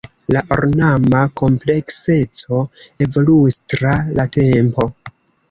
[0.35, 2.63] La ornama komplekseco
[3.07, 4.91] evoluis tra la tempo.